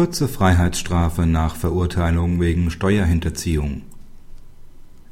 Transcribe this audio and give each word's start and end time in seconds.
Kurze 0.00 0.28
Freiheitsstrafe 0.28 1.26
nach 1.26 1.56
Verurteilung 1.56 2.40
wegen 2.40 2.70
Steuerhinterziehung 2.70 3.82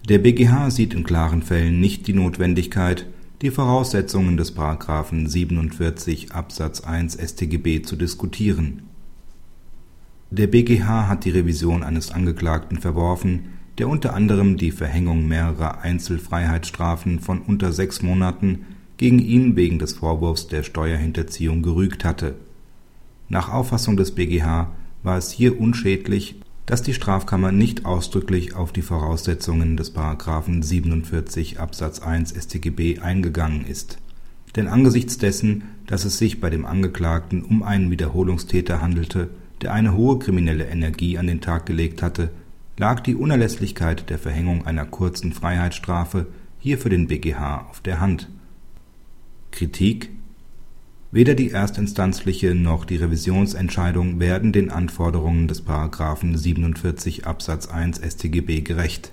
Der 0.09 0.17
BgH 0.17 0.71
sieht 0.71 0.95
in 0.95 1.05
klaren 1.05 1.43
Fällen 1.43 1.79
nicht 1.79 2.07
die 2.07 2.15
Notwendigkeit, 2.15 3.05
die 3.43 3.51
Voraussetzungen 3.51 4.39
des§ 4.39 4.57
47 5.29 6.33
Absatz 6.33 6.81
1 6.81 7.19
StGB 7.23 7.83
zu 7.83 7.97
diskutieren. 7.97 8.85
Der 10.31 10.47
BgH 10.47 11.07
hat 11.07 11.27
die 11.27 11.33
Revision 11.33 11.83
eines 11.83 12.11
Angeklagten 12.11 12.79
verworfen, 12.79 13.51
der 13.77 13.91
unter 13.91 14.15
anderem 14.15 14.57
die 14.57 14.71
Verhängung 14.71 15.29
mehrerer 15.29 15.83
Einzelfreiheitsstrafen 15.83 17.21
von 17.21 17.43
unter 17.43 17.73
sechs 17.73 18.01
Monaten 18.01 18.65
gegen 18.97 19.19
ihn 19.19 19.55
wegen 19.55 19.79
des 19.79 19.93
Vorwurfs 19.93 20.47
der 20.47 20.63
Steuerhinterziehung 20.63 21.61
gerügt 21.61 22.07
hatte 22.07 22.37
nach 23.29 23.53
Auffassung 23.53 23.97
des 23.97 24.15
BgH 24.15 24.71
war 25.03 25.17
es 25.17 25.31
hier 25.31 25.61
unschädlich, 25.61 26.37
dass 26.67 26.83
die 26.83 26.93
Strafkammer 26.93 27.51
nicht 27.51 27.87
ausdrücklich 27.87 28.55
auf 28.55 28.73
die 28.73 28.83
Voraussetzungen 28.83 29.77
des§ 29.77 29.95
47 30.63 31.59
Absatz 31.59 32.01
1 32.01 32.35
StGB 32.35 32.99
eingegangen 32.99 33.65
ist. 33.65 33.99
Denn 34.55 34.69
angesichts 34.69 35.19
dessen, 35.19 35.63
dass 35.87 36.05
es 36.05 36.19
sich 36.19 36.41
bei 36.41 36.51
dem 36.51 36.67
Angeklagten 36.67 37.43
um 37.43 37.63
einen 37.63 37.91
Wiederholungstäter 37.91 38.83
handelte, 38.83 39.31
der 39.63 39.73
eine 39.73 39.95
hohe 39.95 40.19
kriminelle 40.19 40.67
Energie 40.67 41.17
an 41.17 41.27
den 41.27 41.41
Tag 41.41 41.65
gelegt 41.65 42.03
hatte, 42.03 42.31
lag 42.77 43.01
die 43.01 43.15
Unerlässlichkeit 43.15 44.11
der 44.11 44.19
Verhängung 44.19 44.67
einer 44.67 44.85
kurzen 44.85 45.33
Freiheitsstrafe 45.33 46.27
hier 46.59 46.79
für 46.79 46.91
den 46.91 47.09
BgH 47.09 47.67
auf 47.71 47.81
der 47.81 48.01
Hand. 48.01 48.29
Kritik 49.51 50.11
Weder 51.11 51.35
die 51.35 51.53
erstinstanzliche 51.53 52.55
noch 52.55 52.85
die 52.85 52.97
Revisionsentscheidung 52.97 54.21
werden 54.21 54.53
den 54.53 54.71
Anforderungen 54.71 55.49
des§ 55.49 55.67
47 56.37 57.27
Absatz 57.27 57.67
1 57.67 57.99
StGB 57.99 58.61
gerecht. 58.61 59.13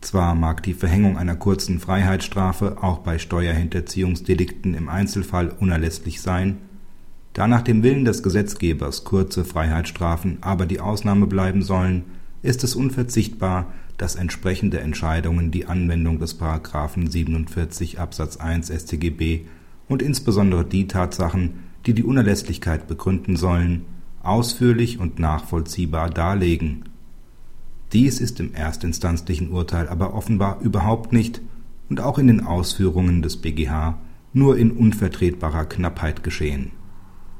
Zwar 0.00 0.36
mag 0.36 0.62
die 0.62 0.72
Verhängung 0.72 1.18
einer 1.18 1.34
kurzen 1.34 1.80
Freiheitsstrafe 1.80 2.76
auch 2.80 2.98
bei 2.98 3.18
Steuerhinterziehungsdelikten 3.18 4.74
im 4.74 4.88
Einzelfall 4.88 5.48
unerlässlich 5.48 6.20
sein, 6.20 6.58
da 7.32 7.48
nach 7.48 7.62
dem 7.62 7.82
Willen 7.82 8.04
des 8.04 8.22
Gesetzgebers 8.22 9.02
kurze 9.02 9.44
Freiheitsstrafen 9.44 10.38
aber 10.42 10.64
die 10.64 10.80
Ausnahme 10.80 11.26
bleiben 11.26 11.62
sollen, 11.62 12.04
ist 12.42 12.62
es 12.62 12.76
unverzichtbar, 12.76 13.72
dass 13.98 14.14
entsprechende 14.14 14.80
Entscheidungen 14.80 15.50
die 15.50 15.66
Anwendung 15.66 16.20
des§ 16.20 16.40
47 17.10 17.98
Absatz 17.98 18.36
1 18.36 18.68
StGB 18.68 19.46
und 19.90 20.02
insbesondere 20.02 20.64
die 20.64 20.86
Tatsachen, 20.86 21.64
die 21.84 21.94
die 21.94 22.04
Unerlässlichkeit 22.04 22.86
begründen 22.86 23.36
sollen, 23.36 23.84
ausführlich 24.22 25.00
und 25.00 25.18
nachvollziehbar 25.18 26.10
darlegen. 26.10 26.84
Dies 27.92 28.20
ist 28.20 28.38
im 28.38 28.54
erstinstanzlichen 28.54 29.50
Urteil 29.50 29.88
aber 29.88 30.14
offenbar 30.14 30.60
überhaupt 30.60 31.12
nicht 31.12 31.42
und 31.88 32.00
auch 32.00 32.18
in 32.18 32.28
den 32.28 32.46
Ausführungen 32.46 33.20
des 33.20 33.38
BgH 33.38 33.98
nur 34.32 34.56
in 34.56 34.70
unvertretbarer 34.70 35.64
Knappheit 35.64 36.22
geschehen. 36.22 36.70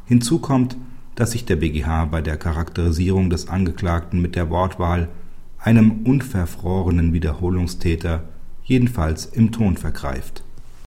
Hinzu 0.07 0.41
kommt, 0.41 0.77
dass 1.15 1.31
sich 1.31 1.45
der 1.45 1.57
BgH 1.57 2.07
bei 2.07 2.21
der 2.21 2.37
Charakterisierung 2.37 3.31
des 3.31 3.49
Angeklagten 3.49 4.21
mit 4.21 4.35
der 4.35 4.51
Wortwahl 4.51 5.09
einem 5.57 6.05
unverfrorenen 6.05 7.13
Wiederholungstäter 7.13 8.25
jedenfalls 8.65 9.27
im 9.27 9.53
Ton 9.53 9.77
vergreift 9.77 10.43